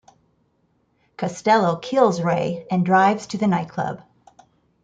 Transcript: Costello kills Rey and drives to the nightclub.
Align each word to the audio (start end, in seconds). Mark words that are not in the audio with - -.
Costello 1.15 1.75
kills 1.75 2.23
Rey 2.23 2.65
and 2.71 2.83
drives 2.83 3.27
to 3.27 3.37
the 3.37 3.45
nightclub. 3.45 4.01